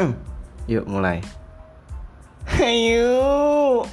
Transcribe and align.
Yuk 0.72 0.84
mulai. 0.88 1.20
Ayo. 2.60 3.84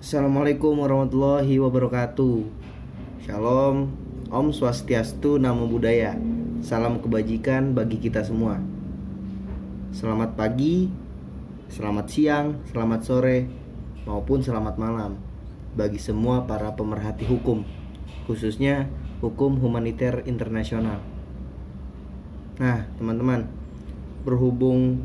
Assalamualaikum 0.00 0.74
warahmatullahi 0.80 1.54
wabarakatuh. 1.60 2.42
Shalom, 3.22 3.94
Om 4.32 4.46
Swastiastu, 4.50 5.38
Namo 5.38 5.70
Buddhaya. 5.70 6.18
Salam 6.64 6.98
kebajikan 6.98 7.76
bagi 7.76 8.00
kita 8.02 8.24
semua. 8.26 8.58
Selamat 9.94 10.34
pagi, 10.34 10.90
selamat 11.70 12.06
siang, 12.10 12.46
selamat 12.72 13.00
sore, 13.06 13.38
maupun 14.08 14.42
selamat 14.42 14.74
malam 14.80 15.20
bagi 15.76 16.02
semua 16.02 16.42
para 16.42 16.74
pemerhati 16.74 17.22
hukum, 17.26 17.62
khususnya 18.30 18.86
hukum 19.18 19.58
humaniter 19.58 20.22
internasional. 20.22 21.02
Nah, 22.62 22.86
teman-teman, 22.94 23.50
berhubung 24.22 25.02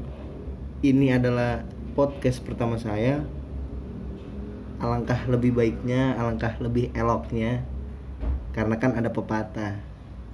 ini 0.86 1.10
adalah 1.10 1.66
podcast 1.98 2.46
pertama 2.46 2.78
saya, 2.78 3.26
alangkah 4.78 5.26
lebih 5.26 5.58
baiknya, 5.58 6.14
alangkah 6.22 6.54
lebih 6.62 6.94
eloknya, 6.94 7.66
karena 8.54 8.78
kan 8.78 8.94
ada 8.94 9.10
pepatah, 9.10 9.82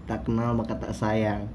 tak 0.03 0.27
kenal 0.27 0.51
maka 0.51 0.75
tak 0.75 0.91
sayang, 0.91 1.47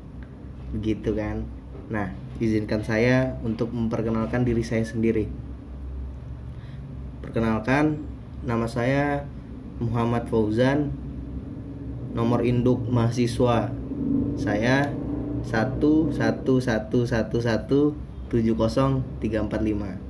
begitu 0.73 1.12
kan? 1.12 1.45
Nah, 1.92 2.16
izinkan 2.40 2.80
saya 2.80 3.37
untuk 3.45 3.76
memperkenalkan 3.76 4.40
diri 4.40 4.64
saya 4.64 4.88
sendiri. 4.88 5.28
Perkenalkan, 7.20 8.00
nama 8.40 8.64
saya 8.64 9.29
Muhammad 9.76 10.32
Fauzan, 10.32 11.05
nomor 12.16 12.48
induk 12.48 12.80
mahasiswa 12.88 13.68
saya 14.40 14.88
satu 15.45 16.09
satu 16.16 16.64
satu 16.64 17.04
satu 17.04 17.36
satu 17.45 17.80
tujuh 18.32 18.56
kosong 18.56 19.04
tiga 19.20 19.45
empat 19.45 19.60
lima. 19.60 20.00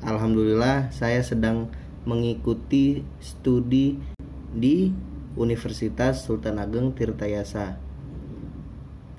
Alhamdulillah 0.00 0.88
saya 0.96 1.20
sedang 1.20 1.68
mengikuti 2.08 3.04
studi 3.20 4.00
di 4.56 4.96
Universitas 5.36 6.24
Sultan 6.24 6.56
Ageng 6.56 6.96
Tirtayasa. 6.96 7.76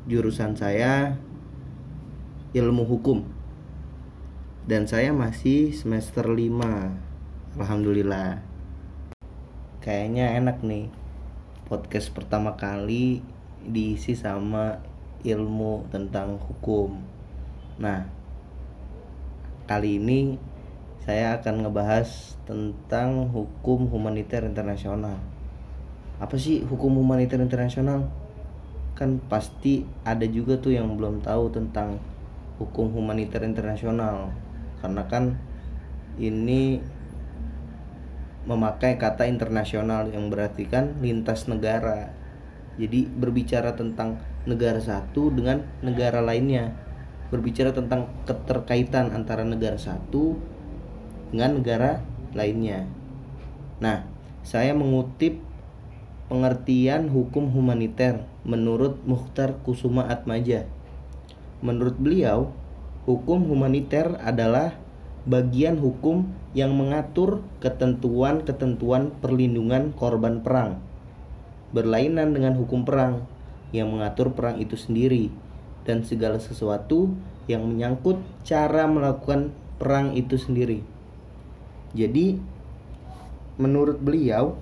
Jurusan 0.10 0.58
saya 0.58 1.22
ilmu 2.58 2.82
hukum. 2.90 3.22
Dan 4.68 4.90
saya 4.90 5.16
masih 5.16 5.72
semester 5.72 6.28
5. 6.28 7.56
Alhamdulillah. 7.56 8.44
Kayaknya 9.80 10.36
enak 10.44 10.60
nih. 10.66 10.92
Podcast 11.68 12.16
pertama 12.16 12.56
kali 12.56 13.20
diisi 13.68 14.16
sama 14.16 14.80
ilmu 15.28 15.84
tentang 15.92 16.40
hukum. 16.40 16.96
Nah, 17.76 18.08
kali 19.68 20.00
ini 20.00 20.40
saya 21.04 21.36
akan 21.36 21.68
ngebahas 21.68 22.40
tentang 22.48 23.28
hukum 23.36 23.84
humaniter 23.92 24.48
internasional. 24.48 25.20
Apa 26.24 26.40
sih 26.40 26.64
hukum 26.64 27.04
humaniter 27.04 27.44
internasional? 27.44 28.08
Kan 28.96 29.20
pasti 29.28 29.84
ada 30.08 30.24
juga 30.24 30.56
tuh 30.64 30.72
yang 30.72 30.96
belum 30.96 31.20
tahu 31.20 31.52
tentang 31.52 32.00
hukum 32.64 32.96
humaniter 32.96 33.44
internasional. 33.44 34.32
Karena 34.80 35.04
kan 35.12 35.36
ini 36.16 36.80
memakai 38.48 38.96
kata 38.96 39.28
internasional 39.28 40.08
yang 40.08 40.32
berarti 40.32 40.66
kan 40.72 40.96
lintas 41.04 41.52
negara. 41.52 42.16
Jadi 42.80 43.06
berbicara 43.06 43.76
tentang 43.76 44.24
negara 44.48 44.80
satu 44.80 45.28
dengan 45.30 45.68
negara 45.84 46.24
lainnya. 46.24 46.72
Berbicara 47.28 47.76
tentang 47.76 48.08
keterkaitan 48.24 49.12
antara 49.12 49.44
negara 49.44 49.76
satu 49.76 50.40
dengan 51.30 51.60
negara 51.60 52.00
lainnya. 52.32 52.88
Nah, 53.84 54.08
saya 54.48 54.72
mengutip 54.72 55.44
pengertian 56.32 57.12
hukum 57.12 57.52
humaniter 57.52 58.24
menurut 58.48 59.04
Mukhtar 59.04 59.60
Kusuma 59.68 60.08
Atmaja. 60.08 60.64
Menurut 61.60 62.00
beliau, 62.00 62.56
hukum 63.04 63.44
humaniter 63.44 64.16
adalah 64.24 64.80
bagian 65.28 65.76
hukum 65.76 66.32
yang 66.56 66.72
mengatur 66.72 67.44
ketentuan-ketentuan 67.60 69.12
perlindungan 69.20 69.92
korban 69.92 70.40
perang. 70.40 70.80
Berlainan 71.76 72.32
dengan 72.32 72.56
hukum 72.56 72.88
perang 72.88 73.28
yang 73.76 73.92
mengatur 73.92 74.32
perang 74.32 74.64
itu 74.64 74.80
sendiri 74.80 75.28
dan 75.84 76.08
segala 76.08 76.40
sesuatu 76.40 77.12
yang 77.52 77.68
menyangkut 77.68 78.24
cara 78.48 78.88
melakukan 78.88 79.52
perang 79.76 80.16
itu 80.16 80.40
sendiri. 80.40 80.80
Jadi 81.92 82.40
menurut 83.60 84.00
beliau 84.00 84.56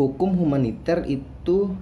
hukum 0.00 0.32
humaniter 0.32 1.04
itu 1.04 1.76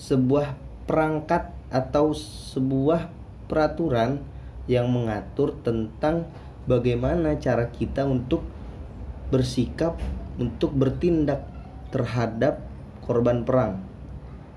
sebuah 0.00 0.56
perangkat 0.88 1.52
atau 1.68 2.16
sebuah 2.16 3.12
peraturan 3.46 4.24
yang 4.68 4.90
mengatur 4.92 5.56
tentang 5.64 6.28
bagaimana 6.68 7.38
cara 7.40 7.70
kita 7.72 8.04
untuk 8.04 8.44
bersikap 9.30 9.96
untuk 10.36 10.74
bertindak 10.74 11.46
terhadap 11.94 12.64
korban 13.04 13.46
perang. 13.46 13.80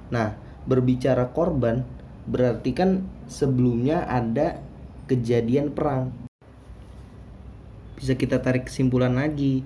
Nah, 0.10 0.36
berbicara 0.66 1.30
korban 1.32 1.84
berarti 2.24 2.72
kan 2.72 3.04
sebelumnya 3.28 4.08
ada 4.08 4.64
kejadian 5.12 5.76
perang 5.76 6.24
bisa 8.04 8.20
kita 8.20 8.44
tarik 8.44 8.68
kesimpulan 8.68 9.16
lagi. 9.16 9.64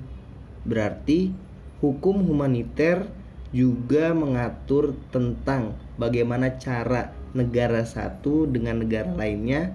Berarti 0.61 1.33
hukum 1.81 2.21
humaniter 2.21 3.09
juga 3.49 4.13
mengatur 4.13 4.93
tentang 5.09 5.73
bagaimana 5.97 6.53
cara 6.61 7.17
negara 7.33 7.81
satu 7.81 8.45
dengan 8.45 8.85
negara 8.85 9.09
lainnya 9.09 9.73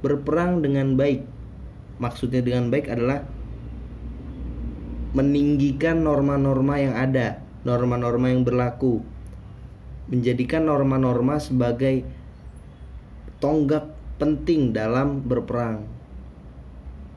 berperang 0.00 0.64
dengan 0.64 0.96
baik. 0.96 1.24
Maksudnya 2.00 2.40
dengan 2.40 2.72
baik 2.72 2.88
adalah 2.88 3.24
meninggikan 5.12 6.00
norma-norma 6.00 6.80
yang 6.80 6.94
ada, 6.96 7.44
norma-norma 7.64 8.32
yang 8.32 8.42
berlaku. 8.46 9.04
Menjadikan 10.08 10.66
norma-norma 10.66 11.38
sebagai 11.38 12.02
tonggak 13.38 13.92
penting 14.16 14.72
dalam 14.72 15.22
berperang. 15.24 15.84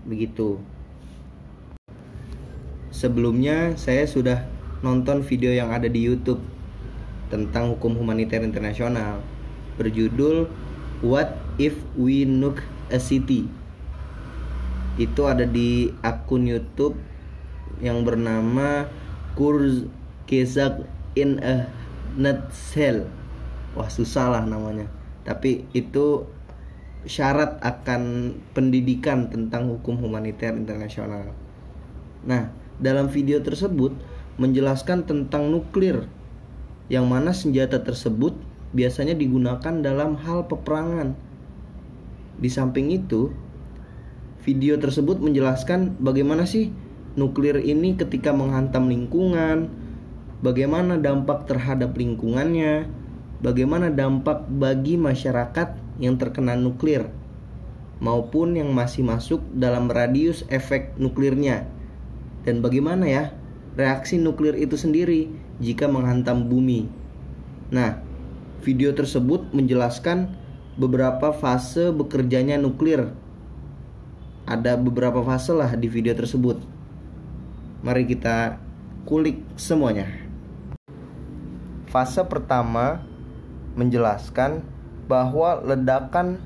Begitu. 0.04 0.60
Sebelumnya 2.94 3.74
saya 3.80 4.06
sudah 4.06 4.46
nonton 4.84 5.24
video 5.24 5.50
yang 5.56 5.72
ada 5.72 5.88
di 5.88 6.04
YouTube 6.04 6.44
tentang 7.32 7.74
hukum 7.74 7.98
humaniter 7.98 8.44
internasional 8.46 9.24
berjudul 9.80 10.46
What 11.02 11.34
If 11.58 11.74
We 11.98 12.30
Nuke 12.30 12.73
City. 12.98 13.48
Itu 15.00 15.26
ada 15.26 15.44
di 15.48 15.90
akun 16.06 16.46
YouTube 16.46 16.98
yang 17.82 18.06
bernama 18.06 18.88
Kurs 19.34 19.90
Kezak 20.30 20.86
in 21.18 21.42
a 21.42 21.68
Nutshell. 22.14 23.10
Wah 23.74 23.90
susah 23.90 24.30
lah 24.30 24.44
namanya. 24.46 24.86
Tapi 25.26 25.66
itu 25.74 26.28
syarat 27.04 27.60
akan 27.60 28.36
pendidikan 28.56 29.28
tentang 29.28 29.68
hukum 29.68 30.00
humaniter 30.00 30.56
internasional. 30.56 31.36
Nah, 32.24 32.54
dalam 32.80 33.12
video 33.12 33.44
tersebut 33.44 33.92
menjelaskan 34.40 35.04
tentang 35.06 35.52
nuklir 35.52 36.08
yang 36.88 37.06
mana 37.06 37.36
senjata 37.36 37.84
tersebut 37.84 38.34
biasanya 38.74 39.14
digunakan 39.14 39.74
dalam 39.84 40.18
hal 40.18 40.48
peperangan. 40.50 41.14
Di 42.38 42.50
samping 42.50 42.90
itu, 42.94 43.34
video 44.44 44.76
tersebut 44.80 45.22
menjelaskan 45.22 45.98
bagaimana 46.02 46.44
sih 46.44 46.74
nuklir 47.14 47.62
ini 47.62 47.94
ketika 47.94 48.34
menghantam 48.34 48.90
lingkungan, 48.90 49.70
bagaimana 50.42 50.98
dampak 50.98 51.46
terhadap 51.46 51.94
lingkungannya, 51.94 52.90
bagaimana 53.44 53.94
dampak 53.94 54.48
bagi 54.50 54.98
masyarakat 54.98 55.78
yang 56.02 56.18
terkena 56.18 56.58
nuklir 56.58 57.08
maupun 58.04 58.60
yang 58.60 58.76
masih 58.76 59.06
masuk 59.06 59.40
dalam 59.56 59.88
radius 59.88 60.44
efek 60.52 60.98
nuklirnya 61.00 61.64
dan 62.44 62.60
bagaimana 62.60 63.08
ya 63.08 63.24
reaksi 63.80 64.20
nuklir 64.20 64.60
itu 64.60 64.76
sendiri 64.76 65.32
jika 65.64 65.88
menghantam 65.88 66.52
bumi. 66.52 66.92
Nah, 67.72 68.04
video 68.62 68.92
tersebut 68.92 69.56
menjelaskan 69.56 70.36
beberapa 70.74 71.30
fase 71.34 71.94
bekerjanya 71.94 72.58
nuklir. 72.58 73.14
Ada 74.44 74.76
beberapa 74.76 75.24
fase 75.24 75.54
lah 75.54 75.72
di 75.78 75.88
video 75.88 76.12
tersebut. 76.18 76.60
Mari 77.86 78.04
kita 78.10 78.58
kulik 79.06 79.40
semuanya. 79.56 80.10
Fase 81.88 82.26
pertama 82.26 83.06
menjelaskan 83.78 84.66
bahwa 85.06 85.62
ledakan 85.62 86.42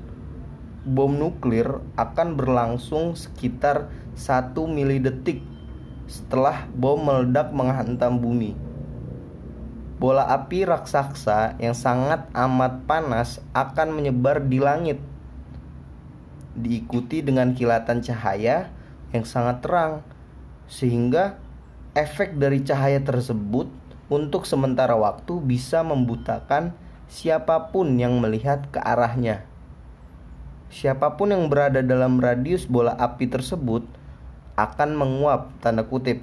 bom 0.84 1.12
nuklir 1.12 1.80
akan 1.96 2.36
berlangsung 2.36 3.16
sekitar 3.16 3.88
1 4.14 4.52
milidetik 4.68 5.40
setelah 6.04 6.68
bom 6.76 7.00
meledak 7.00 7.52
menghantam 7.52 8.20
bumi. 8.20 8.67
Bola 9.98 10.30
api 10.30 10.62
raksasa 10.62 11.58
yang 11.58 11.74
sangat 11.74 12.30
amat 12.30 12.86
panas 12.86 13.42
akan 13.50 13.98
menyebar 13.98 14.46
di 14.46 14.62
langit, 14.62 15.02
diikuti 16.54 17.18
dengan 17.18 17.50
kilatan 17.50 17.98
cahaya 17.98 18.70
yang 19.10 19.26
sangat 19.26 19.58
terang, 19.58 20.06
sehingga 20.70 21.42
efek 21.98 22.38
dari 22.38 22.62
cahaya 22.62 23.02
tersebut 23.02 23.66
untuk 24.06 24.46
sementara 24.46 24.94
waktu 24.94 25.42
bisa 25.42 25.82
membutakan 25.82 26.78
siapa 27.10 27.74
pun 27.74 27.98
yang 27.98 28.22
melihat 28.22 28.70
ke 28.70 28.78
arahnya. 28.78 29.42
Siapa 30.70 31.18
pun 31.18 31.34
yang 31.34 31.50
berada 31.50 31.82
dalam 31.82 32.22
radius 32.22 32.70
bola 32.70 32.94
api 32.94 33.26
tersebut 33.26 33.82
akan 34.54 34.94
menguap 34.94 35.58
tanda 35.58 35.82
kutip. 35.82 36.22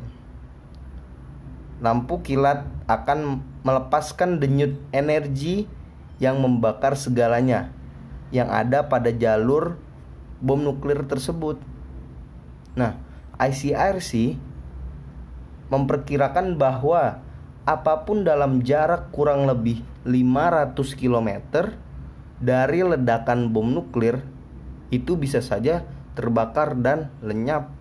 Lampu 1.83 2.23
kilat 2.23 2.63
akan 2.87 3.41
melepaskan 3.65 4.37
denyut 4.37 4.77
energi 4.93 5.65
yang 6.21 6.37
membakar 6.37 6.93
segalanya 6.93 7.73
yang 8.29 8.47
ada 8.53 8.85
pada 8.85 9.09
jalur 9.09 9.81
bom 10.37 10.61
nuklir 10.61 11.01
tersebut. 11.09 11.57
Nah, 12.77 13.01
ICRC 13.41 14.37
memperkirakan 15.73 16.61
bahwa 16.61 17.25
apa 17.65 18.05
pun 18.05 18.21
dalam 18.21 18.61
jarak 18.61 19.09
kurang 19.09 19.49
lebih 19.49 19.81
500 20.05 20.77
km 20.93 21.29
dari 22.37 22.85
ledakan 22.85 23.49
bom 23.49 23.65
nuklir 23.65 24.21
itu 24.93 25.17
bisa 25.17 25.41
saja 25.41 25.81
terbakar 26.13 26.77
dan 26.77 27.09
lenyap. 27.25 27.73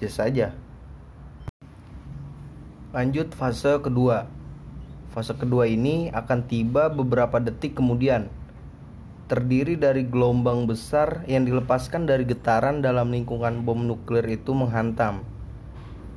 Bisa 0.00 0.24
saja. 0.24 0.56
Lanjut 2.96 3.36
fase 3.36 3.76
kedua. 3.84 4.39
Fase 5.10 5.34
kedua 5.34 5.66
ini 5.66 6.06
akan 6.14 6.46
tiba 6.46 6.86
beberapa 6.86 7.42
detik 7.42 7.74
kemudian. 7.74 8.30
Terdiri 9.26 9.74
dari 9.74 10.06
gelombang 10.06 10.70
besar 10.70 11.26
yang 11.26 11.46
dilepaskan 11.46 12.06
dari 12.06 12.22
getaran 12.26 12.82
dalam 12.82 13.10
lingkungan 13.10 13.62
bom 13.66 13.78
nuklir 13.78 14.26
itu 14.26 14.50
menghantam 14.54 15.22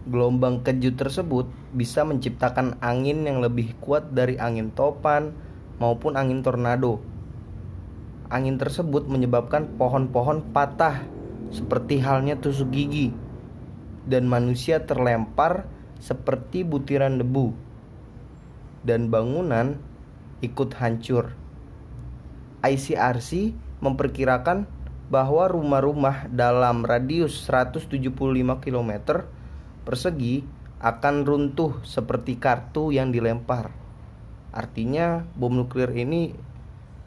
Gelombang 0.03 0.67
kejut 0.67 0.99
tersebut 0.99 1.47
bisa 1.71 2.03
menciptakan 2.03 2.75
angin 2.83 3.23
yang 3.23 3.39
lebih 3.39 3.71
kuat 3.79 4.11
dari 4.11 4.35
angin 4.35 4.67
topan 4.75 5.31
maupun 5.79 6.19
angin 6.19 6.43
tornado. 6.43 6.99
Angin 8.27 8.59
tersebut 8.59 9.07
menyebabkan 9.07 9.79
pohon-pohon 9.79 10.51
patah 10.51 11.07
seperti 11.55 12.03
halnya 12.03 12.35
tusuk 12.35 12.75
gigi 12.75 13.15
dan 14.03 14.27
manusia 14.27 14.83
terlempar 14.83 15.71
seperti 16.03 16.67
butiran 16.67 17.15
debu 17.15 17.55
dan 18.83 19.07
bangunan 19.07 19.79
ikut 20.43 20.75
hancur. 20.77 21.31
ICRC 22.63 23.55
memperkirakan 23.83 24.67
bahwa 25.11 25.51
rumah-rumah 25.51 26.31
dalam 26.31 26.87
radius 26.87 27.43
175 27.47 28.15
km 28.63 28.91
persegi 29.83 30.43
akan 30.83 31.15
runtuh 31.23 31.83
seperti 31.83 32.39
kartu 32.39 32.91
yang 32.91 33.11
dilempar. 33.11 33.71
Artinya 34.51 35.23
bom 35.35 35.55
nuklir 35.55 35.91
ini 35.95 36.35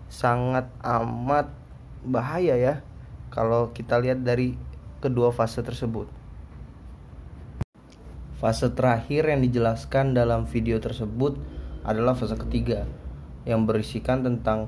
sangat 0.09 0.69
amat 0.81 1.53
bahaya 2.07 2.55
ya 2.57 2.75
kalau 3.29 3.75
kita 3.75 3.99
lihat 4.01 4.23
dari 4.23 4.57
kedua 5.03 5.33
fase 5.35 5.61
tersebut. 5.61 6.09
Fase 8.37 8.69
terakhir 8.73 9.33
yang 9.33 9.41
dijelaskan 9.41 10.13
dalam 10.13 10.45
video 10.45 10.77
tersebut 10.77 11.37
adalah 11.87 12.19
fase 12.19 12.35
ketiga 12.35 12.83
yang 13.47 13.63
berisikan 13.63 14.27
tentang 14.27 14.67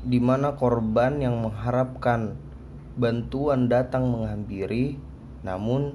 di 0.00 0.16
mana 0.18 0.56
korban 0.56 1.20
yang 1.20 1.36
mengharapkan 1.44 2.40
bantuan 2.96 3.68
datang 3.68 4.08
menghampiri 4.08 4.96
namun 5.44 5.92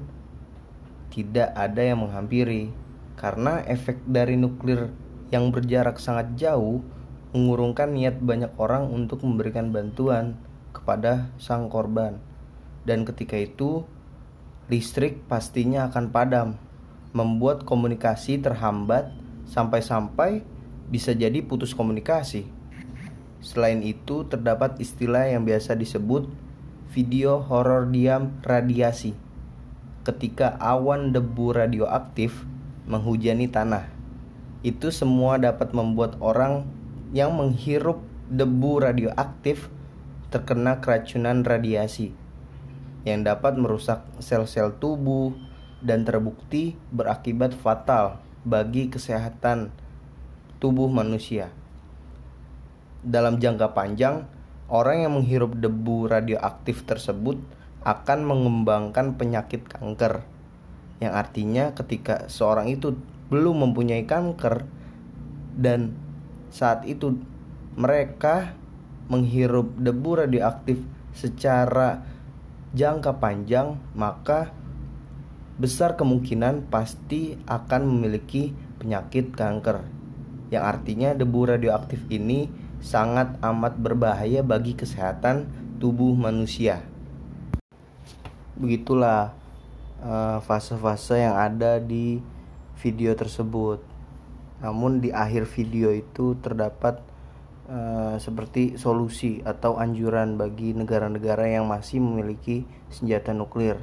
tidak 1.10 1.50
ada 1.58 1.81
yang 1.81 2.06
menghampiri 2.06 2.70
karena 3.18 3.66
efek 3.66 4.06
dari 4.06 4.38
nuklir 4.38 4.94
yang 5.34 5.50
berjarak 5.50 5.98
sangat 5.98 6.38
jauh 6.38 6.86
mengurungkan 7.34 7.94
niat 7.94 8.18
banyak 8.22 8.50
orang 8.58 8.90
untuk 8.90 9.22
memberikan 9.22 9.70
bantuan 9.70 10.38
kepada 10.74 11.30
sang 11.38 11.70
korban. 11.70 12.18
Dan 12.86 13.06
ketika 13.06 13.38
itu, 13.38 13.86
listrik 14.72 15.22
pastinya 15.30 15.90
akan 15.94 16.10
padam, 16.10 16.50
membuat 17.14 17.66
komunikasi 17.66 18.42
terhambat 18.42 19.14
sampai-sampai 19.50 20.46
bisa 20.90 21.12
jadi 21.18 21.42
putus 21.42 21.74
komunikasi. 21.74 22.46
Selain 23.42 23.81
itu, 23.81 24.28
terdapat 24.30 24.78
istilah 24.78 25.25
yang 25.25 25.44
biasa 25.44 25.74
disebut 25.74 26.30
video 26.90 27.42
horor 27.42 27.90
diam 27.90 28.38
radiasi 28.42 29.13
ketika 30.04 30.57
awan 30.57 31.13
debu 31.13 31.54
radioaktif 31.54 32.46
menghujani 32.90 33.46
tanah. 33.46 33.86
Itu 34.66 34.90
semua 34.90 35.38
dapat 35.38 35.72
membuat 35.72 36.18
orang 36.19 36.66
yang 37.13 37.38
menghirup 37.38 38.02
debu 38.30 38.86
radioaktif 38.86 39.69
terkena 40.30 40.78
keracunan 40.78 41.42
radiasi 41.42 42.13
yang 43.07 43.25
dapat 43.25 43.57
merusak 43.57 44.06
sel-sel 44.19 44.75
tubuh 44.78 45.34
dan 45.80 46.04
terbukti 46.04 46.75
berakibat 46.92 47.56
fatal 47.56 48.19
bagi 48.44 48.92
kesehatan 48.92 49.72
tubuh 50.60 50.92
manusia. 50.92 51.52
Dalam 53.00 53.40
jangka 53.40 53.72
panjang, 53.72 54.28
orang 54.68 55.08
yang 55.08 55.14
menghirup 55.16 55.56
debu 55.56 56.12
radioaktif 56.12 56.84
tersebut 56.84 57.40
akan 57.88 58.20
mengembangkan 58.28 59.16
penyakit 59.16 59.64
kanker 59.66 60.28
yang 61.00 61.16
artinya 61.16 61.72
ketika 61.72 62.28
seorang 62.28 62.68
itu 62.68 62.96
belum 63.31 63.72
mempunyai 63.72 64.04
kanker 64.04 64.68
dan 65.56 65.96
saat 66.52 66.84
itu 66.84 67.16
mereka 67.80 68.54
menghirup 69.08 69.80
debu 69.80 70.28
radioaktif 70.28 70.84
secara 71.16 72.04
jangka 72.76 73.18
panjang 73.18 73.80
maka 73.96 74.52
besar 75.59 75.99
kemungkinan 75.99 76.71
pasti 76.71 77.35
akan 77.45 77.85
memiliki 77.85 78.56
penyakit 78.80 79.35
kanker 79.35 79.83
yang 80.49 80.63
artinya 80.66 81.13
debu 81.13 81.54
radioaktif 81.54 81.99
ini 82.09 82.49
sangat 82.80 83.35
amat 83.44 83.75
berbahaya 83.75 84.39
bagi 84.42 84.73
kesehatan 84.73 85.51
tubuh 85.78 86.16
manusia 86.16 86.81
begitulah 88.56 89.35
eh, 89.99 90.37
fase-fase 90.39 91.19
yang 91.19 91.35
ada 91.35 91.80
di 91.83 92.23
video 92.80 93.11
tersebut. 93.13 93.83
Namun 94.63 95.04
di 95.04 95.11
akhir 95.11 95.47
video 95.51 95.92
itu 95.92 96.35
terdapat 96.39 96.99
uh, 97.71 98.19
seperti 98.19 98.75
solusi 98.75 99.39
atau 99.44 99.80
anjuran 99.80 100.35
bagi 100.35 100.75
negara-negara 100.75 101.47
yang 101.47 101.68
masih 101.68 102.04
memiliki 102.04 102.68
senjata 102.92 103.31
nuklir. 103.31 103.80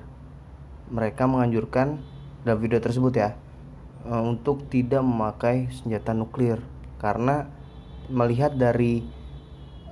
Mereka 0.87 1.27
menganjurkan 1.27 1.99
dalam 2.47 2.63
video 2.63 2.79
tersebut 2.79 3.13
ya 3.19 3.35
uh, 4.07 4.23
untuk 4.23 4.71
tidak 4.71 5.03
memakai 5.03 5.67
senjata 5.75 6.15
nuklir 6.15 6.63
karena 7.03 7.51
melihat 8.07 8.55
dari 8.55 9.03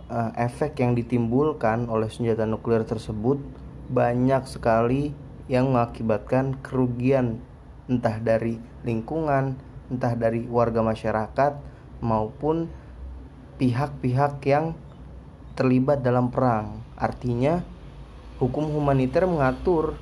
uh, 0.07 0.31
efek 0.39 0.79
yang 0.79 0.95
ditimbulkan 0.95 1.91
oleh 1.91 2.07
senjata 2.07 2.47
nuklir 2.47 2.87
tersebut 2.87 3.43
banyak 3.91 4.47
sekali 4.47 5.11
yang 5.51 5.75
mengakibatkan 5.75 6.57
kerugian 6.65 7.43
entah 7.85 8.17
dari 8.17 8.57
lingkungan, 8.81 9.61
entah 9.93 10.17
dari 10.17 10.49
warga 10.49 10.81
masyarakat 10.81 11.53
maupun 12.01 12.73
pihak-pihak 13.61 14.41
yang 14.49 14.73
terlibat 15.53 16.01
dalam 16.01 16.33
perang. 16.33 16.81
Artinya, 16.97 17.61
hukum 18.41 18.73
humaniter 18.73 19.29
mengatur 19.29 20.01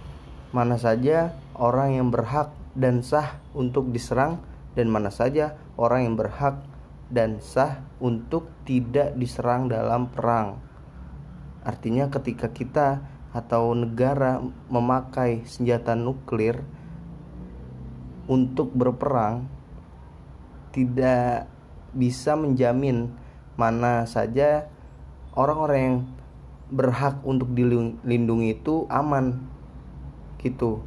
mana 0.53 0.77
saja 0.77 1.33
orang 1.57 1.97
yang 1.97 2.09
berhak 2.13 2.53
dan 2.77 3.01
sah 3.01 3.41
untuk 3.57 3.89
diserang 3.93 4.41
dan 4.77 4.89
mana 4.89 5.09
saja 5.09 5.57
orang 5.77 6.09
yang 6.09 6.17
berhak 6.17 6.61
dan 7.13 7.41
sah 7.45 7.85
untuk 8.01 8.49
tidak 8.65 9.13
diserang 9.17 9.69
dalam 9.69 10.09
perang. 10.09 10.61
Artinya 11.65 12.09
ketika 12.09 12.49
kita 12.53 13.05
atau 13.33 13.73
negara 13.73 14.45
memakai 14.69 15.45
senjata 15.49 15.97
nuklir 15.97 16.61
untuk 18.29 18.73
berperang 18.77 19.49
tidak 20.73 21.49
bisa 21.93 22.37
menjamin 22.37 23.13
mana 23.57 24.09
saja 24.09 24.69
orang-orang 25.37 25.81
yang 25.81 25.99
berhak 26.73 27.21
untuk 27.25 27.53
dilindungi 27.53 28.57
itu 28.57 28.89
aman 28.89 29.52
gitu. 30.43 30.83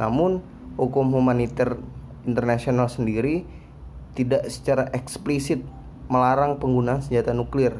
Namun 0.00 0.42
hukum 0.74 1.12
humaniter 1.14 1.78
internasional 2.26 2.90
sendiri 2.90 3.46
tidak 4.18 4.48
secara 4.50 4.90
eksplisit 4.96 5.62
melarang 6.08 6.58
penggunaan 6.58 7.04
senjata 7.04 7.36
nuklir. 7.36 7.74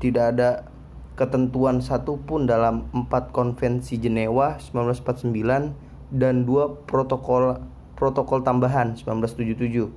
Tidak 0.00 0.24
ada 0.36 0.70
ketentuan 1.18 1.84
satupun 1.84 2.48
dalam 2.48 2.88
empat 2.96 3.30
konvensi 3.36 4.00
Jenewa 4.00 4.56
1949 4.56 6.16
dan 6.16 6.48
dua 6.48 6.80
protokol 6.88 7.60
protokol 7.92 8.40
tambahan 8.40 8.96
1977. 8.96 9.92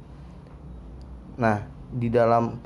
Nah, 1.40 1.64
di 1.88 2.12
dalam 2.12 2.60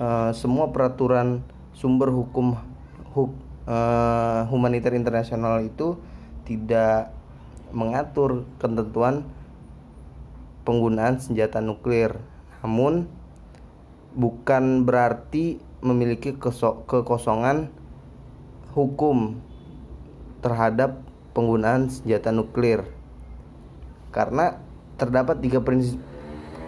uh, 0.00 0.32
semua 0.32 0.72
peraturan 0.72 1.44
sumber 1.76 2.08
hukum 2.08 2.56
huk, 3.12 3.30
uh, 3.68 4.48
humaniter 4.48 4.96
internasional 4.96 5.60
itu 5.60 6.00
tidak 6.48 7.12
mengatur 7.76 8.48
ketentuan 8.56 9.28
penggunaan 10.64 11.20
senjata 11.20 11.60
nuklir. 11.60 12.16
Namun 12.64 13.04
bukan 14.16 14.88
berarti 14.88 15.60
memiliki 15.84 16.32
kekosongan 16.88 17.68
hukum 18.72 19.36
terhadap 20.40 21.04
penggunaan 21.36 21.92
senjata 21.92 22.32
nuklir. 22.32 22.88
Karena 24.08 24.56
terdapat 24.96 25.44
tiga 25.44 25.60
prinsip, 25.60 26.00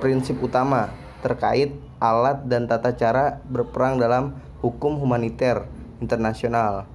prinsip 0.04 0.36
utama 0.44 0.92
terkait 1.24 1.72
alat 1.96 2.44
dan 2.44 2.68
tata 2.68 2.92
cara 2.92 3.40
berperang 3.48 3.96
dalam 3.96 4.36
hukum 4.60 5.00
humaniter 5.00 5.64
internasional 6.00 6.88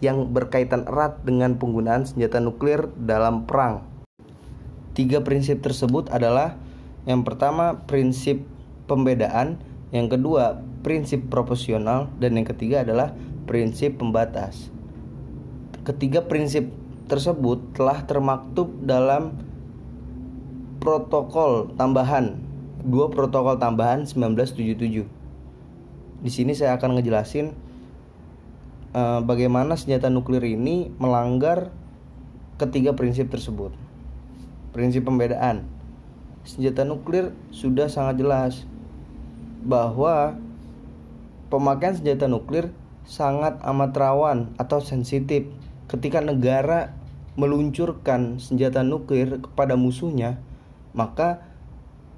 yang 0.00 0.32
berkaitan 0.32 0.88
erat 0.88 1.20
dengan 1.24 1.56
penggunaan 1.60 2.08
senjata 2.08 2.40
nuklir 2.40 2.88
dalam 2.96 3.44
perang. 3.44 3.84
Tiga 4.96 5.20
prinsip 5.20 5.60
tersebut 5.60 6.08
adalah 6.12 6.56
yang 7.04 7.24
pertama 7.24 7.84
prinsip 7.88 8.44
pembedaan, 8.88 9.60
yang 9.92 10.08
kedua 10.08 10.60
prinsip 10.80 11.28
proporsional, 11.28 12.08
dan 12.16 12.36
yang 12.36 12.48
ketiga 12.48 12.84
adalah 12.84 13.12
prinsip 13.44 14.00
pembatas. 14.00 14.72
Ketiga 15.84 16.24
prinsip 16.24 16.68
tersebut 17.08 17.76
telah 17.76 18.04
termaktub 18.04 18.72
dalam 18.84 19.36
protokol 20.80 21.72
tambahan 21.76 22.40
dua 22.84 23.12
protokol 23.12 23.60
tambahan 23.60 24.08
1977. 24.08 25.04
Di 26.20 26.30
sini 26.32 26.52
saya 26.56 26.76
akan 26.76 26.96
ngejelasin 26.96 27.52
uh, 28.94 29.20
bagaimana 29.22 29.74
senjata 29.74 30.08
nuklir 30.08 30.42
ini 30.42 30.90
melanggar 30.98 31.74
ketiga 32.56 32.94
prinsip 32.94 33.30
tersebut. 33.30 33.72
Prinsip 34.70 35.06
pembedaan. 35.06 35.66
Senjata 36.46 36.86
nuklir 36.86 37.34
sudah 37.52 37.90
sangat 37.90 38.22
jelas 38.22 38.64
bahwa 39.60 40.38
pemakaian 41.52 41.96
senjata 41.96 42.30
nuklir 42.30 42.72
sangat 43.04 43.58
amat 43.64 43.92
rawan 43.96 44.38
atau 44.56 44.80
sensitif 44.80 45.44
ketika 45.90 46.22
negara 46.22 46.94
meluncurkan 47.34 48.38
senjata 48.38 48.80
nuklir 48.86 49.42
kepada 49.42 49.74
musuhnya 49.74 50.38
maka 50.90 51.46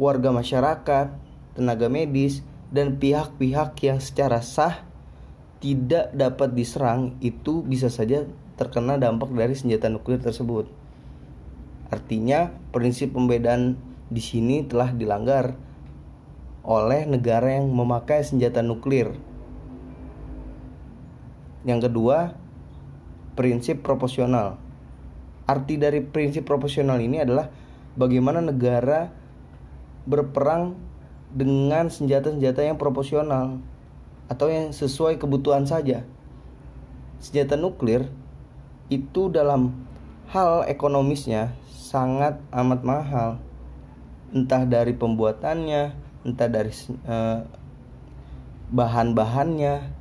warga 0.00 0.32
masyarakat, 0.32 1.12
tenaga 1.52 1.86
medis, 1.92 2.40
dan 2.72 2.96
pihak-pihak 2.96 3.76
yang 3.84 4.00
secara 4.00 4.40
sah 4.40 4.80
tidak 5.62 6.10
dapat 6.10 6.58
diserang 6.58 7.14
itu 7.22 7.62
bisa 7.62 7.86
saja 7.86 8.26
terkena 8.58 8.98
dampak 8.98 9.30
dari 9.30 9.54
senjata 9.54 9.86
nuklir 9.86 10.18
tersebut. 10.18 10.66
Artinya, 11.88 12.50
prinsip 12.74 13.14
pembedaan 13.14 13.78
di 14.10 14.18
sini 14.18 14.66
telah 14.66 14.90
dilanggar 14.90 15.54
oleh 16.66 17.06
negara 17.06 17.62
yang 17.62 17.70
memakai 17.70 18.26
senjata 18.26 18.58
nuklir. 18.58 19.14
Yang 21.62 21.90
kedua, 21.90 22.34
prinsip 23.38 23.86
proporsional. 23.86 24.58
Arti 25.46 25.78
dari 25.78 26.02
prinsip 26.02 26.42
proporsional 26.42 26.98
ini 26.98 27.22
adalah 27.22 27.50
bagaimana 27.94 28.42
negara 28.42 29.14
berperang 30.10 30.74
dengan 31.30 31.86
senjata-senjata 31.86 32.66
yang 32.66 32.76
proporsional 32.76 33.62
atau 34.26 34.50
yang 34.50 34.70
sesuai 34.70 35.18
kebutuhan 35.18 35.64
saja. 35.64 36.06
Senjata 37.22 37.54
nuklir 37.54 38.10
itu 38.90 39.30
dalam 39.32 39.72
hal 40.30 40.66
ekonomisnya 40.66 41.54
sangat 41.70 42.40
amat 42.50 42.80
mahal. 42.82 43.30
Entah 44.32 44.64
dari 44.64 44.96
pembuatannya, 44.96 45.92
entah 46.24 46.48
dari 46.48 46.72
uh, 47.04 47.44
bahan-bahannya, 48.72 49.92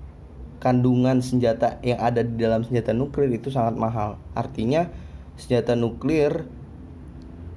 kandungan 0.64 1.20
senjata 1.20 1.82
yang 1.84 2.00
ada 2.00 2.22
di 2.24 2.38
dalam 2.38 2.64
senjata 2.64 2.96
nuklir 2.96 3.34
itu 3.34 3.52
sangat 3.52 3.76
mahal. 3.76 4.16
Artinya 4.38 4.88
senjata 5.36 5.74
nuklir 5.74 6.48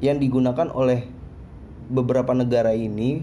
yang 0.02 0.18
digunakan 0.18 0.73
oleh 0.73 1.06
beberapa 1.92 2.33
negara 2.33 2.73
ini 2.73 3.23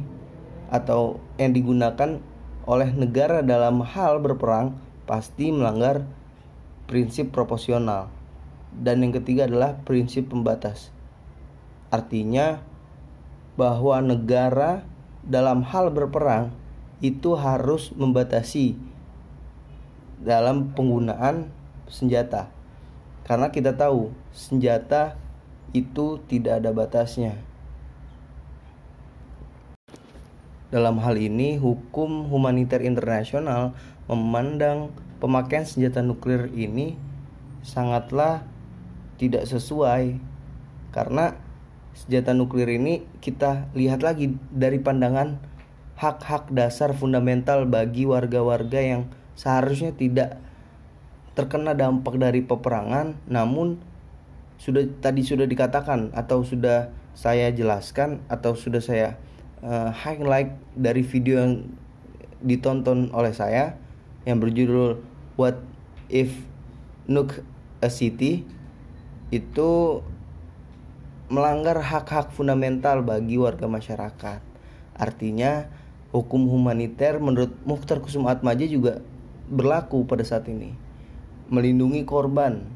atau 0.71 1.19
yang 1.35 1.51
digunakan 1.51 2.21
oleh 2.69 2.93
negara 2.93 3.41
dalam 3.41 3.81
hal 3.81 4.21
berperang 4.21 4.77
pasti 5.09 5.49
melanggar 5.49 6.05
prinsip 6.85 7.33
proporsional. 7.33 8.11
Dan 8.71 9.03
yang 9.03 9.11
ketiga 9.11 9.47
adalah 9.47 9.75
prinsip 9.83 10.31
pembatas. 10.31 10.93
Artinya 11.91 12.63
bahwa 13.59 13.99
negara 13.99 14.87
dalam 15.21 15.61
hal 15.67 15.91
berperang 15.91 16.55
itu 17.03 17.35
harus 17.35 17.91
membatasi 17.93 18.79
dalam 20.21 20.71
penggunaan 20.71 21.51
senjata. 21.91 22.47
Karena 23.27 23.51
kita 23.51 23.75
tahu 23.75 24.13
senjata 24.31 25.19
itu 25.75 26.21
tidak 26.31 26.63
ada 26.63 26.71
batasnya. 26.71 27.50
Dalam 30.71 31.03
hal 31.03 31.19
ini, 31.19 31.59
hukum 31.59 32.31
humaniter 32.31 32.79
internasional 32.79 33.75
memandang 34.07 34.95
pemakaian 35.19 35.67
senjata 35.67 35.99
nuklir 35.99 36.47
ini 36.55 36.95
sangatlah 37.59 38.47
tidak 39.19 39.43
sesuai. 39.51 40.15
Karena 40.95 41.35
senjata 41.91 42.31
nuklir 42.31 42.71
ini 42.71 43.03
kita 43.19 43.67
lihat 43.75 43.99
lagi 43.99 44.39
dari 44.47 44.79
pandangan 44.79 45.43
hak-hak 45.99 46.49
dasar 46.55 46.95
fundamental 46.95 47.67
bagi 47.67 48.07
warga-warga 48.07 48.79
yang 48.79 49.11
seharusnya 49.35 49.91
tidak 49.91 50.39
terkena 51.35 51.75
dampak 51.75 52.19
dari 52.19 52.43
peperangan 52.43 53.15
namun 53.27 53.79
sudah 54.59 54.83
tadi 54.99 55.23
sudah 55.23 55.47
dikatakan 55.47 56.11
atau 56.15 56.43
sudah 56.43 56.91
saya 57.15 57.49
jelaskan 57.51 58.23
atau 58.27 58.53
sudah 58.55 58.81
saya 58.83 59.19
uh, 59.61 59.89
highlight 59.93 60.53
dari 60.73 61.01
video 61.05 61.41
yang 61.41 61.53
ditonton 62.41 63.13
oleh 63.13 63.33
saya 63.33 63.77
yang 64.25 64.41
berjudul 64.41 65.01
What 65.37 65.61
If 66.09 66.33
Nuke 67.09 67.45
a 67.81 67.89
City 67.89 68.45
itu 69.33 70.01
melanggar 71.31 71.79
hak-hak 71.79 72.35
fundamental 72.35 73.01
bagi 73.01 73.39
warga 73.39 73.65
masyarakat. 73.65 74.43
Artinya 74.93 75.71
hukum 76.11 76.51
humaniter 76.51 77.17
menurut 77.23 77.55
Mukhtar 77.63 78.03
Kusum 78.03 78.27
Atmaja 78.27 78.67
juga 78.67 78.99
berlaku 79.47 80.03
pada 80.03 80.21
saat 80.27 80.45
ini. 80.51 80.75
Melindungi 81.47 82.03
korban 82.03 82.67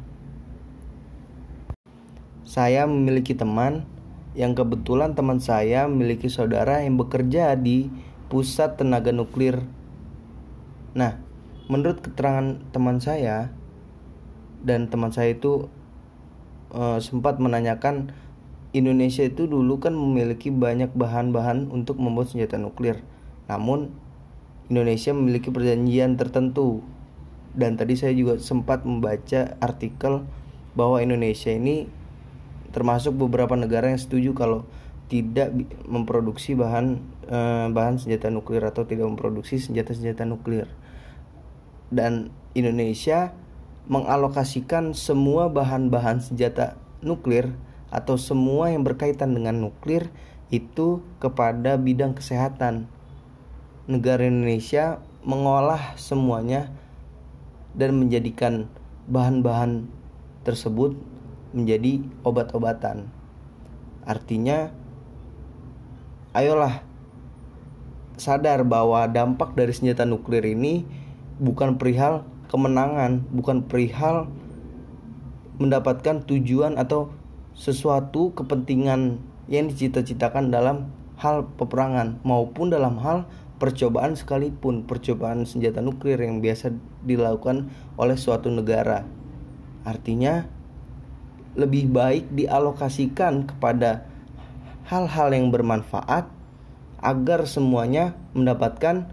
saya 2.46 2.88
memiliki 2.88 3.36
teman 3.36 3.84
yang 4.36 4.52
kebetulan 4.52 5.16
teman 5.16 5.40
saya 5.40 5.88
memiliki 5.88 6.28
saudara 6.28 6.84
yang 6.84 7.00
bekerja 7.00 7.56
di 7.56 7.88
pusat 8.28 8.76
tenaga 8.76 9.16
nuklir. 9.16 9.64
Nah, 10.92 11.16
menurut 11.72 12.04
keterangan 12.04 12.60
teman 12.76 13.00
saya 13.00 13.50
dan 14.60 14.92
teman 14.92 15.16
saya 15.16 15.32
itu 15.32 15.72
e, 16.76 17.00
sempat 17.00 17.40
menanyakan 17.40 18.12
Indonesia 18.76 19.24
itu 19.24 19.48
dulu 19.48 19.80
kan 19.80 19.96
memiliki 19.96 20.52
banyak 20.52 20.92
bahan-bahan 20.92 21.72
untuk 21.72 21.96
membuat 21.96 22.36
senjata 22.36 22.60
nuklir. 22.60 23.00
Namun 23.48 23.96
Indonesia 24.68 25.16
memiliki 25.16 25.48
perjanjian 25.48 26.20
tertentu. 26.20 26.84
Dan 27.56 27.80
tadi 27.80 27.96
saya 27.96 28.12
juga 28.12 28.36
sempat 28.36 28.84
membaca 28.84 29.56
artikel 29.64 30.28
bahwa 30.76 31.00
Indonesia 31.00 31.56
ini 31.56 31.88
termasuk 32.76 33.16
beberapa 33.16 33.56
negara 33.56 33.88
yang 33.88 34.02
setuju 34.04 34.36
kalau 34.36 34.68
tidak 35.08 35.56
memproduksi 35.88 36.60
bahan 36.60 37.00
eh, 37.32 37.68
bahan 37.72 37.96
senjata 37.96 38.28
nuklir 38.28 38.68
atau 38.68 38.84
tidak 38.84 39.08
memproduksi 39.08 39.64
senjata-senjata 39.64 40.28
nuklir. 40.28 40.68
Dan 41.88 42.36
Indonesia 42.52 43.32
mengalokasikan 43.88 44.92
semua 44.92 45.48
bahan-bahan 45.48 46.20
senjata 46.20 46.76
nuklir 47.00 47.56
atau 47.94 48.20
semua 48.20 48.76
yang 48.76 48.84
berkaitan 48.84 49.32
dengan 49.32 49.56
nuklir 49.56 50.12
itu 50.52 51.00
kepada 51.24 51.80
bidang 51.80 52.12
kesehatan. 52.12 52.92
Negara 53.88 54.28
Indonesia 54.28 55.00
mengolah 55.24 55.96
semuanya 55.96 56.74
dan 57.78 57.96
menjadikan 57.96 58.68
bahan-bahan 59.06 59.86
tersebut 60.42 60.98
menjadi 61.56 62.04
obat-obatan. 62.28 63.08
Artinya, 64.04 64.70
ayolah 66.36 66.84
sadar 68.20 68.68
bahwa 68.68 69.08
dampak 69.08 69.56
dari 69.56 69.72
senjata 69.72 70.04
nuklir 70.04 70.44
ini 70.44 70.86
bukan 71.40 71.80
perihal 71.80 72.28
kemenangan, 72.52 73.24
bukan 73.32 73.66
perihal 73.66 74.28
mendapatkan 75.58 76.24
tujuan 76.28 76.76
atau 76.76 77.12
sesuatu 77.56 78.36
kepentingan 78.36 79.24
yang 79.48 79.72
dicita-citakan 79.72 80.52
dalam 80.52 80.92
hal 81.16 81.48
peperangan 81.56 82.20
maupun 82.28 82.68
dalam 82.68 83.00
hal 83.00 83.24
percobaan 83.56 84.20
sekalipun 84.20 84.84
percobaan 84.84 85.48
senjata 85.48 85.80
nuklir 85.80 86.20
yang 86.20 86.44
biasa 86.44 86.76
dilakukan 87.08 87.72
oleh 87.96 88.20
suatu 88.20 88.52
negara. 88.52 89.08
Artinya 89.88 90.52
lebih 91.56 91.88
baik 91.88 92.32
dialokasikan 92.36 93.48
kepada 93.48 94.04
hal-hal 94.86 95.32
yang 95.32 95.50
bermanfaat 95.50 96.28
agar 97.00 97.48
semuanya 97.48 98.14
mendapatkan 98.36 99.08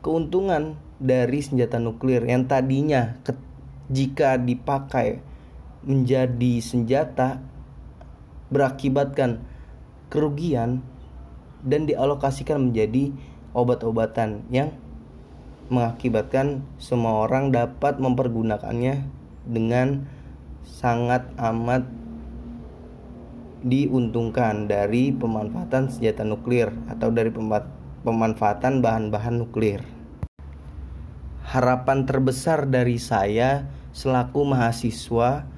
keuntungan 0.00 0.78
dari 1.02 1.42
senjata 1.42 1.82
nuklir 1.82 2.22
yang 2.24 2.46
tadinya 2.46 3.18
jika 3.90 4.40
dipakai 4.40 5.20
menjadi 5.84 6.62
senjata 6.64 7.42
berakibatkan 8.48 9.44
kerugian 10.08 10.80
dan 11.64 11.84
dialokasikan 11.84 12.70
menjadi 12.70 13.12
obat-obatan 13.56 14.44
yang 14.48 14.72
mengakibatkan 15.72 16.60
semua 16.76 17.24
orang 17.24 17.48
dapat 17.48 17.96
mempergunakannya 17.96 19.04
dengan 19.48 20.04
sangat 20.64 21.28
amat 21.36 21.84
diuntungkan 23.64 24.68
dari 24.68 25.08
pemanfaatan 25.12 25.88
senjata 25.88 26.24
nuklir 26.24 26.68
atau 26.88 27.08
dari 27.08 27.32
pemanfaatan 28.04 28.84
bahan-bahan 28.84 29.40
nuklir. 29.40 29.80
Harapan 31.44 32.04
terbesar 32.04 32.68
dari 32.68 33.00
saya 33.00 33.68
selaku 33.96 34.44
mahasiswa 34.44 35.48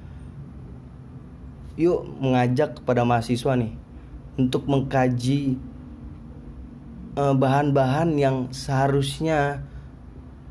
yuk 1.77 2.09
mengajak 2.23 2.81
kepada 2.81 3.05
mahasiswa 3.05 3.53
nih 3.53 3.75
untuk 4.37 4.65
mengkaji 4.69 5.57
eh, 7.17 7.35
bahan-bahan 7.37 8.17
yang 8.17 8.37
seharusnya 8.53 9.65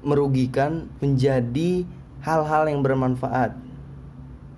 merugikan 0.06 0.86
menjadi 1.02 1.86
hal-hal 2.22 2.70
yang 2.70 2.86
bermanfaat. 2.86 3.65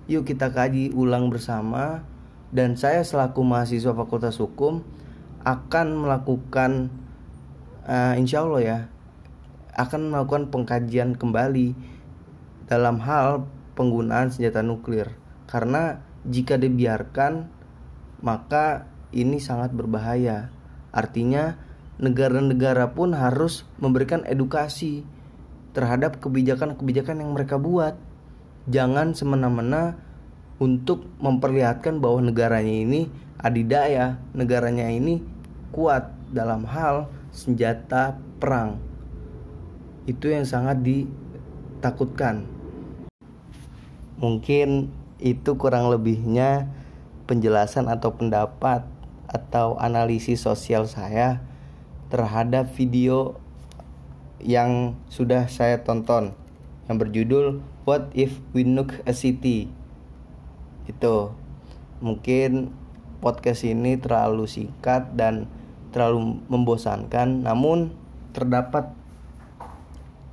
Yuk 0.08 0.24
kita 0.24 0.50
kaji 0.50 0.90
ulang 0.96 1.28
bersama 1.28 2.02
dan 2.48 2.80
saya 2.80 3.04
selaku 3.04 3.44
mahasiswa 3.44 3.92
Fakultas 3.92 4.40
Hukum 4.40 4.80
akan 5.44 5.86
melakukan 6.00 6.88
uh, 7.84 8.16
insya 8.16 8.40
Allah 8.42 8.62
ya 8.64 8.78
akan 9.76 10.10
melakukan 10.10 10.48
pengkajian 10.48 11.14
kembali 11.14 11.76
dalam 12.66 12.98
hal 13.04 13.46
penggunaan 13.76 14.32
senjata 14.32 14.64
nuklir 14.64 15.12
karena 15.44 16.00
jika 16.24 16.56
dibiarkan 16.56 17.52
maka 18.20 18.88
ini 19.14 19.38
sangat 19.38 19.72
berbahaya. 19.72 20.52
Artinya 20.90 21.56
negara-negara 21.98 22.92
pun 22.92 23.14
harus 23.14 23.64
memberikan 23.78 24.24
edukasi 24.26 25.06
terhadap 25.72 26.18
kebijakan-kebijakan 26.18 27.22
yang 27.22 27.30
mereka 27.32 27.56
buat. 27.56 27.96
Jangan 28.68 29.16
semena-mena 29.16 29.96
untuk 30.58 31.06
memperlihatkan 31.22 32.02
bahwa 32.02 32.22
negaranya 32.22 32.74
ini 32.74 33.06
adidaya, 33.38 34.18
negaranya 34.34 34.90
ini 34.90 35.22
kuat 35.70 36.10
dalam 36.34 36.66
hal 36.66 37.06
senjata 37.30 38.18
perang. 38.42 38.82
Itu 40.10 40.30
yang 40.34 40.42
sangat 40.42 40.82
ditakutkan. 40.82 42.42
Mungkin 44.18 44.90
itu 45.22 45.54
kurang 45.54 45.94
lebihnya 45.94 46.66
penjelasan 47.30 47.86
atau 47.86 48.18
pendapat 48.18 48.82
atau 49.30 49.78
analisis 49.78 50.42
sosial 50.42 50.88
saya 50.90 51.38
terhadap 52.08 52.72
video 52.74 53.36
yang 54.40 54.96
sudah 55.12 55.46
saya 55.46 55.84
tonton 55.84 56.32
yang 56.88 56.96
berjudul 56.96 57.60
What 57.84 58.10
If 58.16 58.40
We 58.56 58.64
Nuke 58.64 59.04
a 59.04 59.12
City 59.12 59.77
itu. 60.88 61.30
Mungkin 62.00 62.72
podcast 63.18 63.66
ini 63.66 63.98
terlalu 63.98 64.46
singkat 64.46 65.14
dan 65.18 65.50
terlalu 65.90 66.38
membosankan 66.46 67.42
namun 67.42 67.90
terdapat 68.30 68.92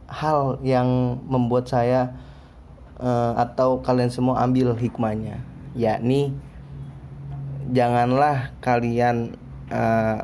hal 0.06 0.62
yang 0.62 1.18
membuat 1.26 1.65
saya 1.65 2.13
uh, 3.02 3.34
atau 3.39 3.82
kalian 3.82 4.13
semua 4.13 4.46
ambil 4.46 4.78
hikmahnya 4.78 5.41
yakni 5.74 6.36
janganlah 7.74 8.54
kalian 8.62 9.34
uh, 9.74 10.22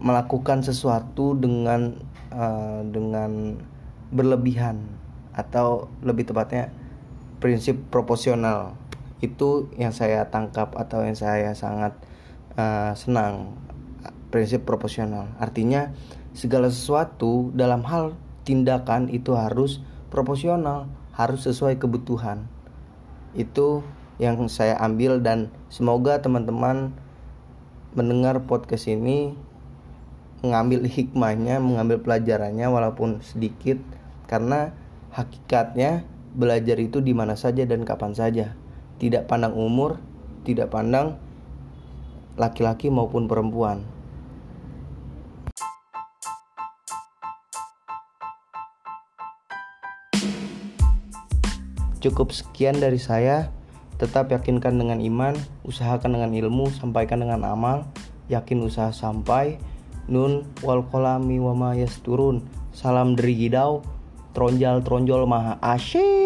melakukan 0.00 0.64
sesuatu 0.64 1.36
dengan 1.36 2.00
uh, 2.32 2.80
dengan 2.88 3.60
berlebihan 4.08 4.80
atau 5.36 5.92
lebih 6.00 6.30
tepatnya 6.32 6.72
prinsip 7.38 7.76
proporsional. 7.92 8.76
Itu 9.20 9.72
yang 9.80 9.92
saya 9.92 10.28
tangkap 10.28 10.76
atau 10.76 11.04
yang 11.04 11.16
saya 11.16 11.56
sangat 11.56 11.96
uh, 12.56 12.92
senang 12.92 13.56
prinsip 14.28 14.66
proporsional. 14.68 15.30
Artinya 15.40 15.94
segala 16.36 16.68
sesuatu 16.68 17.48
dalam 17.56 17.80
hal 17.88 18.12
tindakan 18.44 19.08
itu 19.08 19.32
harus 19.32 19.80
proporsional, 20.12 20.86
harus 21.16 21.48
sesuai 21.48 21.80
kebutuhan. 21.80 22.44
Itu 23.32 23.80
yang 24.16 24.40
saya 24.48 24.80
ambil 24.80 25.20
dan 25.20 25.52
semoga 25.68 26.20
teman-teman 26.24 26.96
mendengar 27.96 28.44
podcast 28.44 28.88
ini 28.88 29.36
mengambil 30.44 30.84
hikmahnya, 30.84 31.60
mengambil 31.60 32.00
pelajarannya 32.00 32.68
walaupun 32.68 33.24
sedikit. 33.24 33.80
Karena 34.28 34.74
hakikatnya 35.14 36.04
belajar 36.36 36.76
itu 36.76 37.00
di 37.00 37.16
mana 37.16 37.32
saja 37.34 37.64
dan 37.64 37.88
kapan 37.88 38.12
saja. 38.12 38.52
Tidak 39.00 39.24
pandang 39.24 39.56
umur, 39.56 39.96
tidak 40.44 40.68
pandang 40.68 41.16
laki-laki 42.36 42.92
maupun 42.92 43.24
perempuan. 43.24 43.80
Cukup 52.04 52.30
sekian 52.30 52.78
dari 52.78 53.00
saya. 53.00 53.50
Tetap 53.96 54.28
yakinkan 54.28 54.76
dengan 54.76 55.00
iman, 55.00 55.32
usahakan 55.64 56.20
dengan 56.20 56.36
ilmu, 56.36 56.68
sampaikan 56.68 57.24
dengan 57.24 57.48
amal, 57.48 57.88
yakin 58.28 58.60
usaha 58.60 58.92
sampai. 58.92 59.56
Nun 60.06 60.44
wal 60.60 60.84
kolami 60.86 61.40
wa 61.40 61.56
ma 61.56 61.70
yasturun. 61.72 62.44
Salam 62.76 63.16
dari 63.16 63.34
Gidau, 63.34 63.80
tronjal 64.36 64.84
tronjol 64.84 65.24
maha 65.24 65.56
asyik. 65.64 66.25